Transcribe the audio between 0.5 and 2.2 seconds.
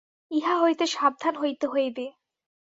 হইতে সাবধান হইতে হইবে।